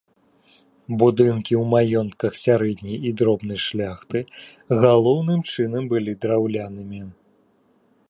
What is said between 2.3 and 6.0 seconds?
сярэдняй і дробнай шляхты галоўным чынам